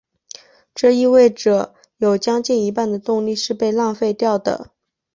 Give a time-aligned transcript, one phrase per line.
[0.73, 4.71] 这意味者有将近一半的动力是被浪费掉的。